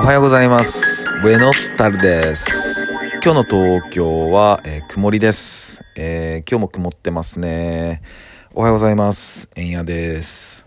[0.00, 1.04] おはようございます。
[1.20, 2.86] ブエノスタルです。
[3.22, 8.00] 今日の東京は、えー曇りです、えー今日も曇ってますね。
[8.54, 9.50] おはようございます。
[9.56, 10.64] えんやです。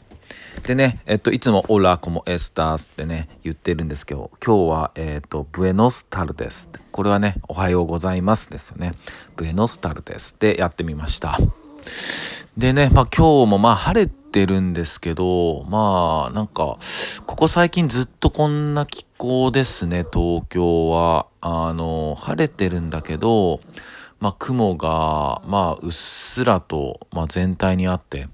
[0.67, 6.69] でね、えっと、いつもオラコモエスタースってね、言ってるんですけど、今日は、えっと、ブエノスタルです。
[6.91, 8.93] これはね、おはようございますですよね。
[9.35, 11.39] ブエノスタルですってやってみました。
[12.55, 16.77] でね、まあ今日もまあ晴れててるんですけど、まあなんか、
[17.27, 21.27] ここ最近ずっとこんな気候ですね、東京は。
[21.39, 23.61] あの、晴れてるんだけど、
[24.19, 28.27] まあ雲が、まあうっすらと、まあ全体にあって、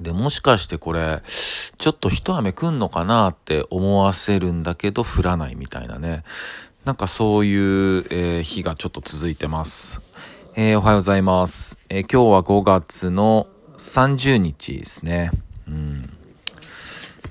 [0.00, 1.22] で、もしかしてこれ、
[1.78, 6.24] ちょっと一雨来んのかなって思わせるんだけど降らないみたいなね。
[6.84, 10.00] なんかそういう、えー日がちょっと続いてます。
[10.56, 11.78] えーおはようございます。
[11.88, 15.30] えー今日は5月の30日ですね。
[15.68, 16.12] うん。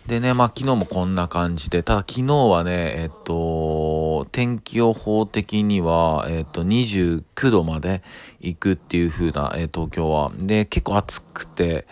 [0.08, 8.04] でね、まあ昨日もこんな感じで、ただ昨日はね、えっと、天気予報的には、えっと、29度まで
[8.40, 10.32] 行くっていう風な、えー東京は。
[10.38, 11.88] で、結構暑くて、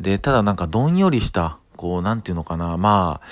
[0.00, 3.26] で、ただなんかどんよりした、こう、なんていうのかな、まあ、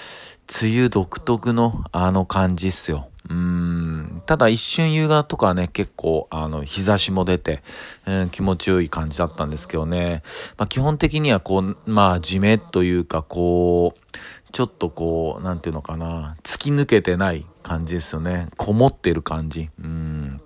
[0.62, 3.08] 梅雨独特のあの感じっすよ。
[3.28, 4.22] うん。
[4.26, 7.62] ただ一瞬夕方とかね、結構、あの、日差しも出て、
[8.06, 10.22] うん、気持ちよい感じだったんですけどね。
[10.56, 14.16] まあ基本的にはこう、まあ、じめというか、こう、
[14.52, 18.48] ちょっとこう、なんていうのかな、突き抜けてない感じですよね。
[18.56, 19.70] こもってる感じ。
[19.80, 20.40] うん。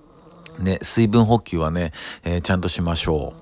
[0.58, 1.92] ね、水分補給はね、
[2.24, 3.34] えーちゃんとしましょ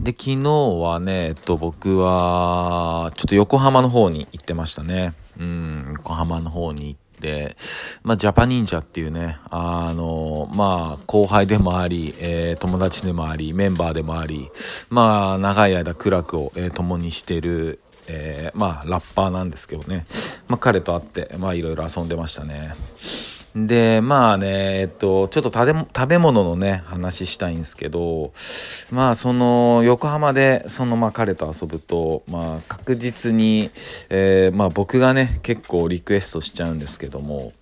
[0.00, 0.04] う。
[0.04, 5.14] で、昨日はね、えっと、僕は、ちょっと横浜の方に行ってましたね。
[5.38, 7.05] うん、横浜の方に行って、
[8.02, 14.50] まあ、ジャパニンジャっていうね、あの、まあ、後輩でもあり、えー友達でもあり、メンバーでもあり、
[14.90, 20.06] まあ、長い間苦楽を、えー共にしてる、えーまあ、ラッパーなんですけどね。
[20.48, 22.74] まあ、彼と会って、まあ、いろいろ遊んでましたね。
[23.56, 28.34] で、まあね、えっと、ちょっと食べ物のね、話したいんですけど、
[28.90, 33.70] まあその、横浜で、そのまあ彼と遊ぶと、まあ確実に、
[34.10, 37.54] えーまあ僕がね、結構リクエストしちゃうんですけども、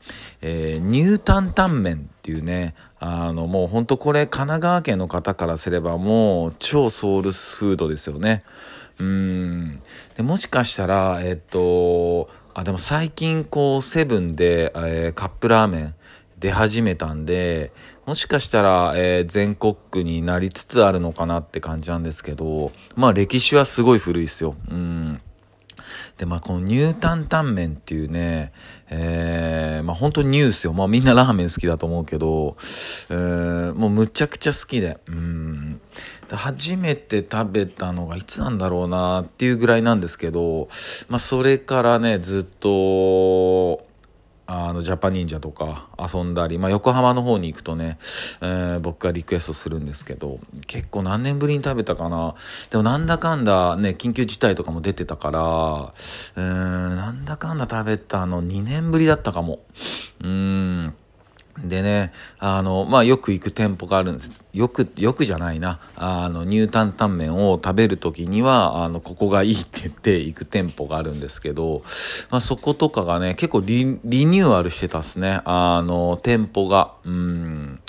[0.42, 8.42] えー、ニュータンタンメンっていうね、あのもうほんとこれ神奈川県の方からすればもう超ソウルフードですよね。
[8.98, 9.82] うん。
[10.16, 15.94] で、もしかしたら、えっと、あ、でも最近こう、セブンで、えーカップラーメン
[16.38, 17.72] 出始めたんで、
[18.06, 24.54] もしかしたら、えー全国区になりつつあるのかなって感じなんですけど、まあ歴史はすごい古いですよ。
[24.70, 25.20] うん。
[26.16, 28.52] で、まあ、このニュータンタンメンっていうね、
[28.88, 30.72] えー、まあ、本当にニュースよ。
[30.72, 32.56] まあ、みんなラーメン好きだと思うけど、
[33.10, 35.80] えー、もうむちゃくちゃ好きで、うん。
[36.30, 40.68] 初めて食べたのがいつなんだろうなっていうぐらいなんですけど、
[41.08, 43.86] まあ、それからね、ずっと、
[44.46, 47.98] あの、ジャパニンジャとか遊んだり、まあ、横浜の方に行くとね、
[48.42, 52.34] えー僕がリクエストするんですけど、結構何年ぶりに食べたかな。
[52.70, 59.60] でもなんだかんだね、緊急事態とかも出てたから、うーん、なんだかんだ食べたの2年ぶりだったかも。
[60.20, 60.94] うーん。
[61.58, 64.44] でね、あの、まあ、よく行く店舗があるんです。
[64.52, 65.78] よく、よくじゃないな。
[65.96, 71.82] あの、ニュータンタンメンを食べるときには、あの、ここがいいって言って行く店舗があるんですけど、
[72.30, 75.40] まあ、そことかがね、結構リリニューアルしてたっすね。
[75.44, 76.92] あの、店舗が。
[77.04, 77.80] うん。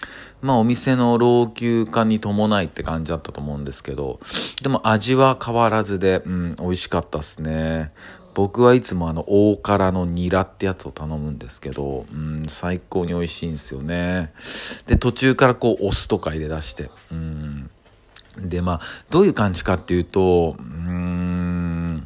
[0.41, 4.19] まあ、お店の老朽化に伴いって感じだったと思うんですけど、
[4.61, 7.91] でも味は変わらずで、うん、美味しかったっすね。
[8.35, 14.33] 僕はいつもあの大辛のニラってやつを頼むんですけど、うん、最高に美味しいんですよね。
[14.87, 17.71] で、途中からこうお酢とか入れ出して、うん。
[18.37, 22.05] で、まあ、どういう感じかっていうと、うん、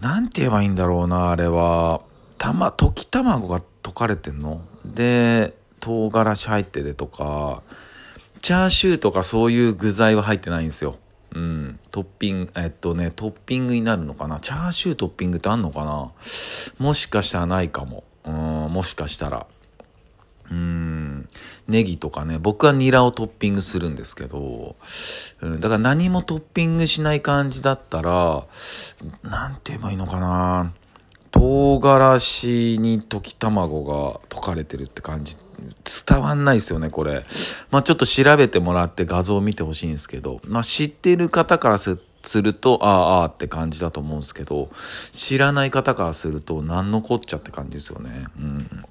[0.00, 2.02] なんて言えばいいんだろうな、あれは。
[2.38, 7.62] たま、溶き卵が溶かれてんので、唐辛子入っててとか、
[8.42, 10.98] チャーシューとかそういう具材は入ってないんですよ。
[11.34, 11.80] うん。
[11.92, 14.40] トッピング、えっとね、トッピングになるのかな？
[14.40, 16.10] チャーシュートッピングってあんのかな？
[16.78, 18.02] もしかしたらないかも。
[18.24, 18.34] うん、
[18.72, 19.46] もしかしたら。
[20.50, 21.28] うん。
[21.68, 24.76] ネギとかね、僕はニラをトッピングするんですけど、
[25.40, 28.46] うん、だから何もトッピングしない感じだったら、
[29.22, 30.72] なんて言えばいいのかな？
[31.42, 35.36] 唐辛子に溶き卵が溶かれてるって感じ。
[36.06, 37.24] 伝わんないですよね、これ。
[37.72, 41.98] まあちょっと調べてもらって画像を見てほしいんですけど、まあ知ってる方からす
[42.40, 44.70] ると、ああ、ああって感じだと思うんですけど、
[45.10, 48.26] 知らない方からすると、何のこっちゃって感じですよね。
[48.38, 48.81] うん。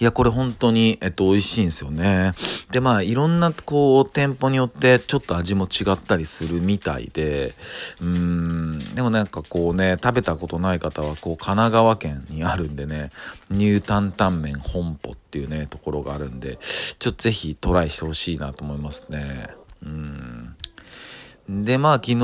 [0.00, 2.32] いや、これ本当に、えっと、美味しいんですよね。
[2.70, 7.54] で、まあ、いろんな、こう、店舗によってちょっと味も違ったりするみたいで、
[8.00, 13.10] うーん、でもなんかこうね、食べたことない方は、こう、神奈川県にあるんでね、
[13.50, 19.48] ニュータンタン麺本舗っていうね、ところがあるんで、ちょっとぜひトライしてほしいなと思いますね。
[19.82, 20.54] うん。
[21.48, 22.14] で、まあ、昨日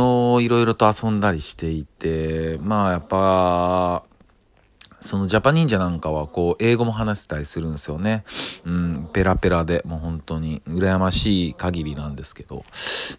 [0.44, 4.04] いろいろと遊んだりしていて、まあ、やっぱ、
[5.04, 8.24] そのジャパニンジャなんかはこう英語も話せたりするんですよね。
[8.64, 12.64] うん、ペラペラでもう本当に羨ましい限りなんですけど。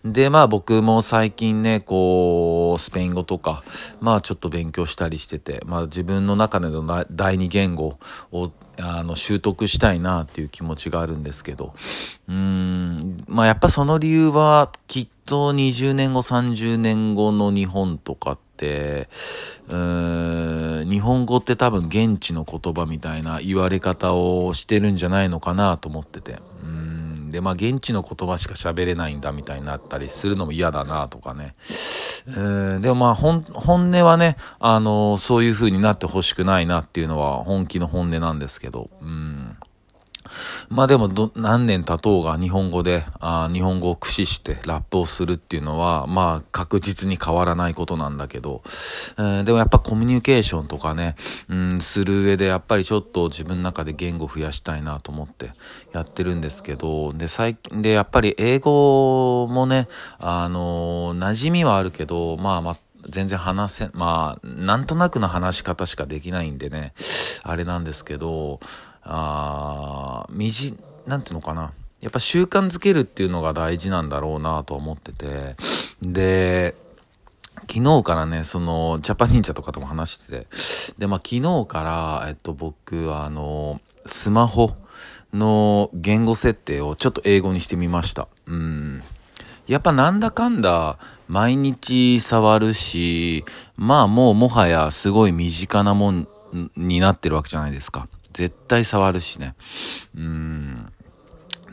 [0.03, 3.63] で、まあ僕も最近ね、こう、スペイン語とか、
[4.01, 7.99] まあちょっと勉強したりしてて、まあ自分の中での第二言語
[8.31, 11.75] をあの習得したいなっていう気持ちがあるんですけど、
[12.27, 26.39] うん、まあやっぱその理由はきっと20年後、30年後の日本とかって、うーん、日本語って多分現地の言葉みたいな言われ方をしてるんじゃないのかなと思ってて。
[26.63, 26.95] うん
[27.35, 31.53] で、まあ現地の言葉しか喋れないんだみたいになったりするのも嫌だなとかね。
[32.27, 38.89] うんでもまあ本音はね、あの、そういう風になってほしくないなっていうのは本気の本音なんですけど。
[39.01, 39.44] うん
[40.69, 48.63] まあでも、何年経とうが日本語で、あ日本語を駆使してラップをするっていうのは、まあ確実に変わらないことなんだけど、
[49.17, 51.15] でもやっぱコミュニケーションとかね、
[51.49, 55.51] うん、する上でやっぱりちょっと自分の中で言語増やしたいなと思って
[55.93, 59.88] やってるんですけど、で、最近、で、やっぱり英語もね、
[60.19, 62.77] あのー、馴染みはあるけど、まあまあ、
[63.09, 66.93] 全然話せ、まあ、なんとなくの話し方しかできないんでね、
[67.43, 68.59] あれなんですけど、
[69.05, 70.75] あみじ、
[71.05, 71.71] なんていうのかな。
[72.01, 75.55] やっぱ習慣づけるっていうのが大事なんだろうなと思ってて。
[76.01, 76.75] で、
[77.71, 80.47] 昨日からね、その、ジャパニンジャとかとも話してて。
[80.97, 84.75] で、まあ昨日から、えっと僕、あの、スマホ
[85.33, 88.27] の言語設定をちょっと英語にしてみました。
[88.47, 89.03] うん。
[89.67, 93.45] やっぱなんだかんだ毎日触るし、
[93.77, 96.27] まあもうもはやすごい身近なもん
[96.77, 98.07] になってるわけじゃないですか。
[98.35, 99.55] 絶対触るしね。
[100.13, 100.91] うん。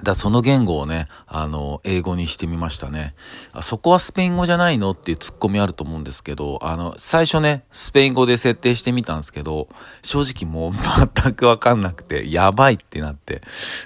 [0.04, 3.14] だその言語をね、あの、英語にしてみましたね。
[3.52, 9.68] あそこはスペイン語じゃないのっていうツッコミあると思うんですけど、あの、最初ね、スペイン語で設定してみたんですけど、
[10.02, 10.72] 正直もう
[11.14, 13.42] 全くわかんなくて、やばいってなって、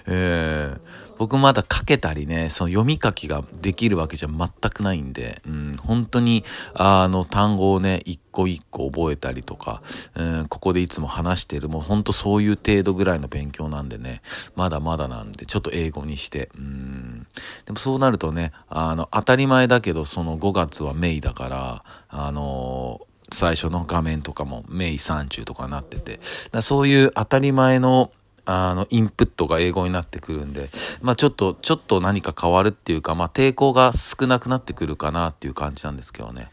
[0.06, 9.82] えー僕まだ書けたりね、その読み書きができるわけじゃ全くないんで、うん、本当に、あの、単語をね、一個一個覚えたりとか、
[10.14, 14.22] うん、ここでいつも話してる、もう本当そういう程度ぐらいの勉強なんでね、
[14.54, 17.26] まだまだなんで、ちょっと英語にして、うん、
[17.64, 23.00] でもそうなるとね、あの、当たり前だけど、その5月はメイだから、あの
[23.32, 26.20] 最初の画面とかもメイ30とかなってて、
[26.62, 28.12] そういう当たり前の
[28.46, 30.70] あの、インプットが英語になってくるんで、
[31.02, 36.50] まあちょっと、ちょっと何か変わるっていうか、まあ抵抗が少なくなってくるかなっていう感じなんですけどね。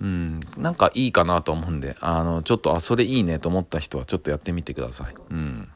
[0.00, 5.14] うん、なんかいいかなと思うんで、あの、ちょっと、あ、それいいねと思った人はちょっとやってみてください。
[5.30, 5.68] うん。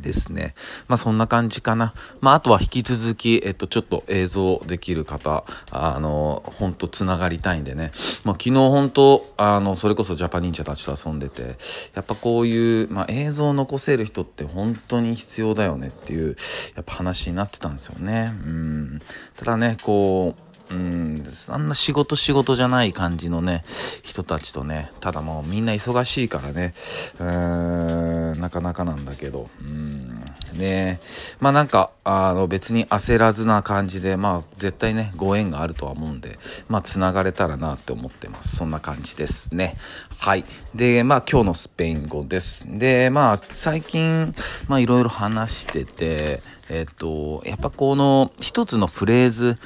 [0.00, 0.54] ですね。
[0.88, 1.94] まあそんな感じかな。
[2.20, 7.92] まああとは引き続き、えっとちょっと映像できる方、あの、ほんとつながりたいんでね。
[8.24, 11.56] まあ昨日本当あの、それこそジャパニンジャたちと遊んでて、
[11.94, 16.36] やっぱこういう、まあ映像を残せる人って本当に必要だよねっていう、
[16.74, 18.32] やっぱ話になってたんですよね。
[18.44, 19.02] うん。
[19.36, 23.64] ただね、こう、うん、あんな仕事仕事じゃない感じのね、
[24.02, 26.74] 人たちとね、ただもうみんな忙しいからね、
[27.18, 31.00] うーん、なかなかなんだけど、うん、ね
[31.38, 38.56] まあなんか、あの別に焦らずな感じで、まあ絶対ね、ご縁があるとは思うんで、まあ繋がれたらなって思ってます。
[38.56, 39.76] そんな感じですね。
[40.18, 40.44] はい。
[40.74, 42.66] で、まあ今日のスペイン語です。
[42.78, 44.34] で、まあ最近、
[44.68, 49.58] まあいろいろ話してて、えっと、やっぱこの一つのフレーズ、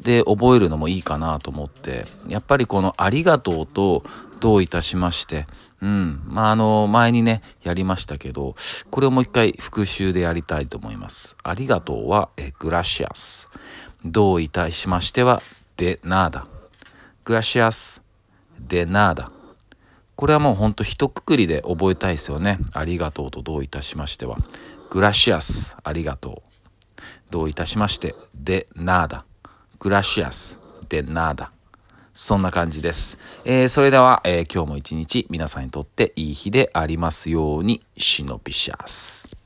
[0.00, 4.04] で覚えるのもいいかなと思って、やっぱりこのありがとうと
[4.40, 5.46] どういたしまして、
[5.80, 6.22] うん。
[6.26, 8.56] まあ、あの、前にね、やりましたけど、
[8.90, 11.36] これをもう一回復習でやりたいと思います。
[11.42, 13.48] ありがとうは、え、グラシアス。
[14.04, 15.42] どういたしましては、
[15.76, 16.46] でナーダ。
[17.24, 18.02] グラシアス、
[18.58, 19.30] でナーダ。
[20.16, 22.58] これはもうほんと一括りで覚えたいですよね。
[22.72, 24.38] ありがとうとどういたしましては。
[24.90, 27.00] グラシアス、ありがとう。
[27.30, 29.24] どういたしまして、でナーダ。
[29.80, 30.58] グラシアス
[30.88, 31.52] でナーダ。
[32.12, 33.16] そんな感じです。
[33.44, 39.37] えー、それでは、えー、今日も一日皆さんにとっていい日でありますように、シノピシャス。